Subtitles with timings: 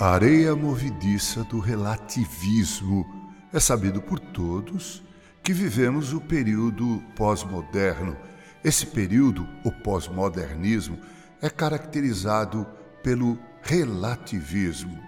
[0.00, 3.04] A areia movediça do relativismo
[3.52, 5.02] é sabido por todos
[5.42, 8.16] que vivemos o período pós-moderno.
[8.62, 11.00] Esse período, o pós-modernismo,
[11.42, 12.64] é caracterizado
[13.02, 15.02] pelo relativismo.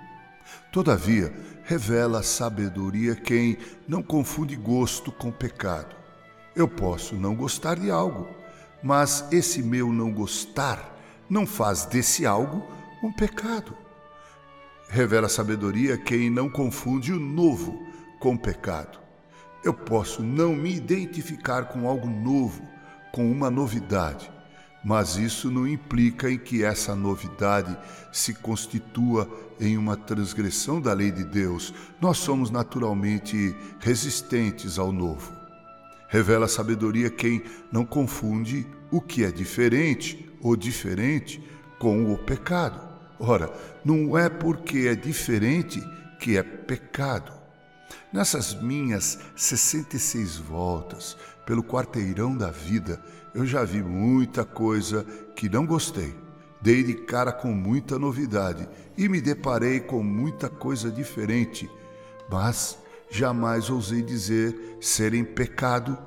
[0.72, 1.32] Todavia,
[1.62, 5.94] revela sabedoria quem não confunde gosto com pecado.
[6.56, 8.26] Eu posso não gostar de algo,
[8.82, 12.66] mas esse meu não gostar não faz desse algo
[13.04, 13.79] um pecado.
[14.92, 17.80] Revela sabedoria quem não confunde o novo
[18.18, 18.98] com o pecado.
[19.62, 22.60] Eu posso não me identificar com algo novo,
[23.12, 24.28] com uma novidade,
[24.84, 27.78] mas isso não implica em que essa novidade
[28.10, 29.30] se constitua
[29.60, 31.72] em uma transgressão da lei de Deus.
[32.00, 35.32] Nós somos naturalmente resistentes ao novo.
[36.08, 41.40] Revela sabedoria quem não confunde o que é diferente ou diferente
[41.78, 42.89] com o pecado.
[43.20, 43.52] Ora,
[43.84, 45.80] não é porque é diferente
[46.18, 47.30] que é pecado.
[48.10, 53.00] Nessas minhas 66 voltas pelo quarteirão da vida,
[53.34, 55.04] eu já vi muita coisa
[55.36, 56.14] que não gostei.
[56.62, 61.70] Dei de cara com muita novidade e me deparei com muita coisa diferente,
[62.30, 62.78] mas
[63.10, 65.98] jamais ousei dizer ser em pecado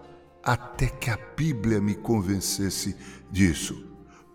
[0.44, 2.96] até que a Bíblia me convencesse
[3.32, 3.88] disso.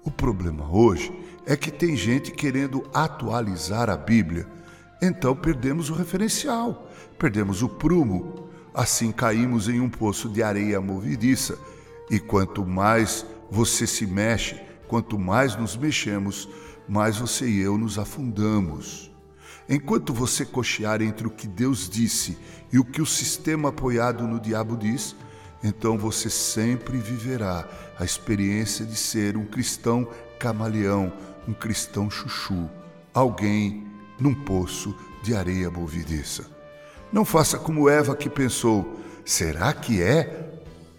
[0.04, 1.12] O problema hoje
[1.48, 4.46] é que tem gente querendo atualizar a Bíblia.
[5.00, 6.86] Então perdemos o referencial,
[7.18, 8.50] perdemos o prumo.
[8.74, 11.58] Assim caímos em um poço de areia movediça.
[12.10, 16.46] E quanto mais você se mexe, quanto mais nos mexemos,
[16.86, 19.10] mais você e eu nos afundamos.
[19.66, 22.36] Enquanto você cochear entre o que Deus disse
[22.70, 25.16] e o que o sistema apoiado no diabo diz,
[25.65, 27.66] então você sempre viverá
[27.98, 30.06] a experiência de ser um cristão
[30.38, 31.12] camaleão,
[31.48, 32.69] um cristão chuchu,
[33.14, 33.86] alguém
[34.20, 36.47] num poço de areia movediça.
[37.10, 40.47] Não faça como Eva que pensou: será que é?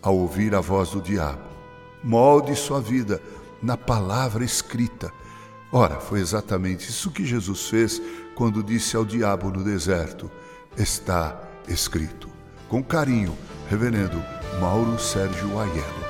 [0.01, 1.43] Ao ouvir a voz do diabo.
[2.03, 3.21] Molde sua vida
[3.61, 5.11] na palavra escrita.
[5.71, 8.01] Ora, foi exatamente isso que Jesus fez
[8.33, 10.31] quando disse ao diabo no deserto:
[10.75, 12.27] Está escrito.
[12.67, 13.37] Com carinho,
[13.69, 14.23] Reverendo
[14.59, 16.08] Mauro Sérgio Aiello.